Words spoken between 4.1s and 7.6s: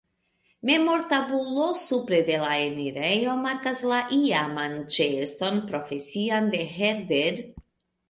iaman ĉeeston profesian de Herder.